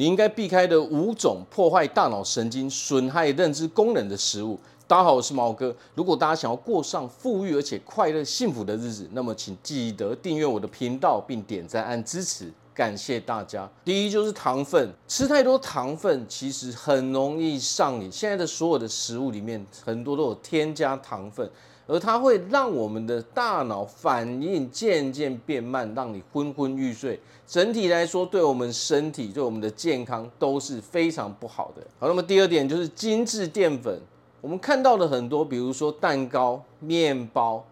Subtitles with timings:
[0.00, 4.58] 你应该避开的五种破坏大脑神经、损害认知功能的食物。
[4.88, 5.76] 大家好，我是毛哥。
[5.94, 12.50] 如果大家想要过上富裕而且快乐、幸福的日子，那么请记得订阅我的频道，并点赞按支持，
[12.80, 13.68] 感谢大家。
[13.84, 18.10] 第一就是糖分，吃太多糖分其实很容易上瘾。
[18.10, 21.46] 现在的所有的食物里面，很多都有添加糖分，
[21.86, 27.20] 而它会让我们的大脑反应渐渐变慢，让你昏昏欲睡。
[27.46, 31.86] 整体来说，对我们身体、对我们的健康都是非常不好的。
[31.98, 34.00] 好，那么第二点就是精致淀粉。
[34.40, 37.62] 我们看到的很多，比如说蛋糕、面包，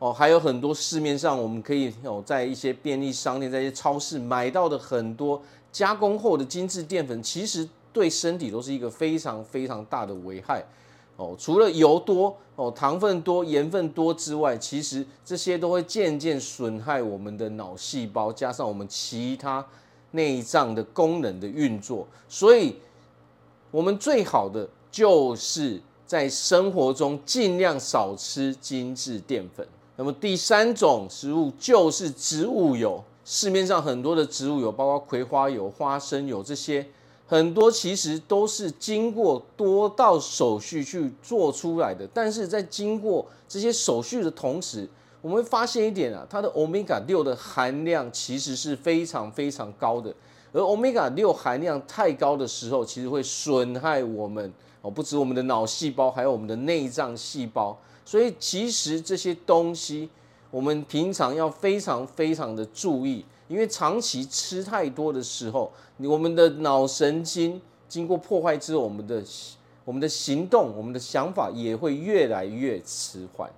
[0.00, 5.40] 哦，还有很多市面上我们可以有在一些便利商店、在一些超市买到的很多
[5.70, 10.64] 加工后的精致淀粉，其实对身体都是一个非常非常大的危害。
[11.16, 19.62] 哦，除了油多、哦糖分多、盐分多之外，其实这些都会渐渐损害我们的脑细胞，加上我们其他
[20.12, 22.08] 内脏的功能的运作。
[22.26, 22.76] 所以，
[23.70, 25.82] 我们最好的就是。
[26.10, 29.64] 在生活中尽量少吃精致淀粉。
[30.00, 36.86] 那么第三种食物就是植物油，市面上很多的植物油，包括葵花油、花生油这些，
[37.26, 42.08] 很多其实都是经过多道手续去做出来的。
[42.14, 44.88] 但是在经过这些手续的同时，
[45.20, 50.10] 我们会发现一点啊，它的欧米伽六的含量其实是非常非常高的。
[50.50, 54.50] 而欧米伽六含量太高的时候，其实会损害我们。
[54.80, 57.78] 哦，不止我们的脑细胞，还有我们的内脏细胞，
[58.10, 60.10] 所以其实这些东西
[60.50, 69.22] 我们平常要非常非常的注意，因为长期吃太多的时候，我们的脑神经经过破坏之后，我们的
[69.84, 73.48] 我们的行动、我们的想法也会越来越迟缓。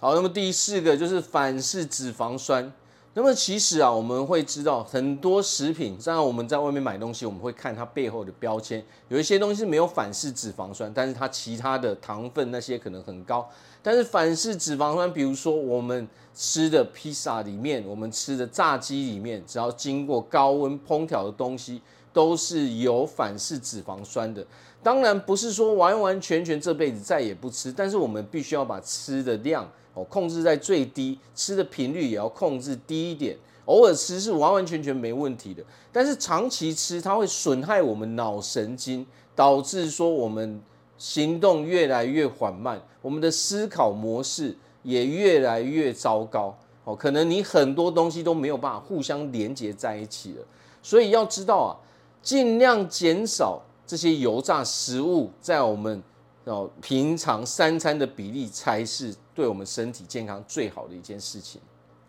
[0.00, 2.72] 好，那么第四个就是反式脂肪酸。
[3.18, 13.44] 那么其实啊，我们会知道很多食品，像我们在外面买东西，我们会看它背后的标签，有一些东西是没有反式脂肪酸，但是它其他的糖分那些可能很高。
[13.82, 24.46] 但是反式脂肪酸，比如说我们吃的披萨里面，我们吃的炸鸡里面，只要经过高温烹调的东西，都是有反式脂肪酸的。
[24.80, 29.68] 当然不是说完完全全这辈子再也不吃，但是我们必须要把吃的量。
[30.04, 33.36] 控制在最低，吃的频率也要控制低一点。
[33.66, 40.60] 偶尔吃是完完全全没问题的，但是长期吃它会损害我们脑神经，导致说我们
[40.96, 46.56] 行动越来越缓慢，我们的思考模式也越来越糟糕。
[46.84, 50.44] 哦，可能你很多东西都没有办法互相连接在一起了。
[50.82, 51.76] 所以要知道啊，
[52.22, 56.02] 尽量减少这些油炸食物，在我们。
[56.44, 61.60] 哦，平常三餐的比例才是对我们身体健康最好的一件事情。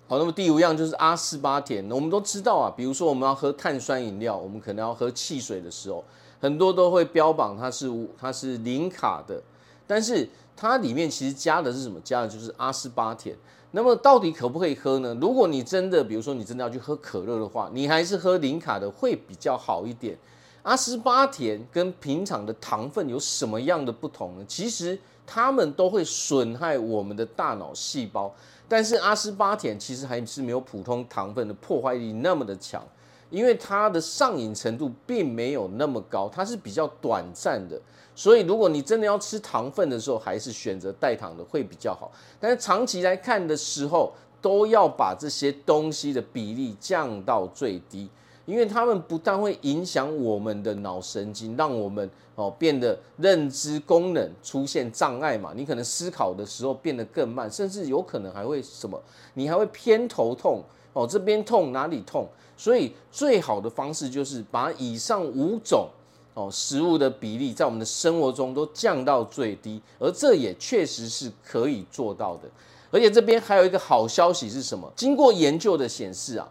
[0.07, 1.87] 好，那么第五样就是阿斯巴甜。
[1.91, 6.03] 我们都知道啊，比如说我们要喝碳酸饮料，我们可能要喝汽水的时候，
[6.41, 9.39] 很多都会标榜它是它是零卡的，
[9.85, 11.99] 但是它里面其实加的是什么？
[12.03, 13.37] 加的就是阿斯巴甜。
[13.69, 15.15] 那么到底可不可以喝呢？
[15.21, 20.17] 如果你真的，比如说你真的要去喝可乐的话，你还是喝零卡的会比较好一点。
[20.63, 24.45] 阿斯巴甜跟平常的糖分有什么样的不同呢？
[24.47, 28.33] 其实它们都会损害我们的大脑细胞，
[28.67, 32.85] 但是阿斯巴甜其实还是没有普通糖分的破坏力那么的强，
[33.29, 37.79] 因为它的上瘾程度并没有那么高，它是比较短暂的。
[38.13, 42.11] 所以如果你真的要吃糖分的时候，还是选择代糖的会比较好。
[42.37, 48.09] 但是长期来看的时候，都要把这些东西的比例降到最低。
[48.49, 58.99] 因为它们不但会影响我们的脑神经，让我们哦变得认知功能出现障碍嘛，你可能思考的时候变得更慢，甚至有可能还会什么，
[59.35, 62.27] 你还会偏头痛哦，这边痛哪里痛？
[62.57, 65.87] 所以最好的方式就是把以上五种
[66.33, 72.49] 哦食物的比例在我们的生活中都降到最低，而这也确实是可以做到的。
[72.89, 74.91] 而且这边还有一个好消息是什么？
[74.95, 76.49] 经过研究的显示啊。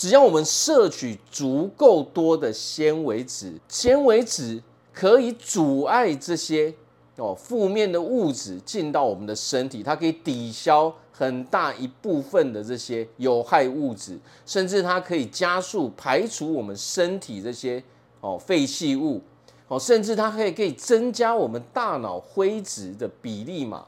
[0.00, 4.62] 只要我们摄取足够多的纤维质，纤维质
[4.94, 6.72] 可以阻碍这些
[7.16, 17.84] 哦负面的物质进到我们的身体，它可以抵消很大一部分的这些有害物质，甚至它可以加速排除我们身体这些
[18.22, 19.20] 哦废弃物
[19.68, 23.84] 哦，甚至它可以可以增加我们大脑灰质的比例嘛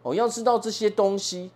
[0.00, 1.50] 哦，要知道这些东西。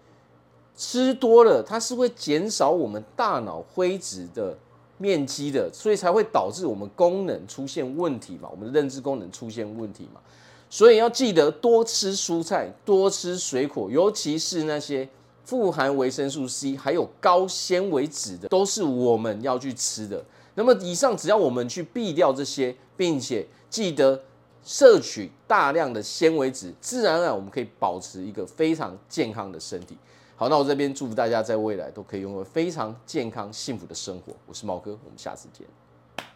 [0.76, 4.56] 吃多了，它是会减少我们大脑灰质的
[4.98, 10.20] 面积的，所以才会导致我们功能出现问题嘛，我们的认知功能出现问题嘛。
[10.68, 15.08] 所以要记得多吃蔬菜，多吃水果，尤其是那些
[15.44, 20.24] 富含维生素 C 还有高纤维质的，都是我们要去吃的。
[20.56, 24.20] 那么以上只要我们去避掉这些，并且记得
[24.64, 29.96] 摄取大量的纤维质，自然而然我们可以保持一个非常健康的身体。
[30.36, 34.32] 好，那我这边祝福大家在未来都可以拥有非常健康幸福的生活。
[34.46, 35.64] 我是毛哥，我们下次见。